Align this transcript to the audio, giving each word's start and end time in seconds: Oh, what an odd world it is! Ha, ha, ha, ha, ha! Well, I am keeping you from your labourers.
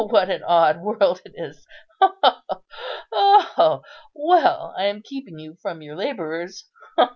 Oh, 0.01 0.05
what 0.07 0.31
an 0.31 0.41
odd 0.43 0.81
world 0.81 1.21
it 1.25 1.33
is! 1.35 1.67
Ha, 2.01 2.11
ha, 2.23 2.41
ha, 2.49 2.61
ha, 3.11 3.51
ha! 3.55 3.79
Well, 4.15 4.73
I 4.75 4.85
am 4.85 5.03
keeping 5.03 5.37
you 5.37 5.57
from 5.61 5.83
your 5.83 5.95
labourers. 5.95 6.65